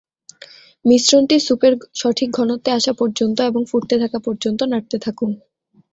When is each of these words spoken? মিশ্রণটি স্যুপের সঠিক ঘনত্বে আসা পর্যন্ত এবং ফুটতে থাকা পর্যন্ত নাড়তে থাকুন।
মিশ্রণটি 0.85 1.35
স্যুপের 1.39 1.73
সঠিক 1.95 2.29
ঘনত্বে 2.37 2.69
আসা 2.71 2.93
পর্যন্ত 2.93 3.37
এবং 3.41 3.61
ফুটতে 3.69 3.95
থাকা 4.03 4.19
পর্যন্ত 4.25 4.59
নাড়তে 4.71 4.97
থাকুন। 5.05 5.29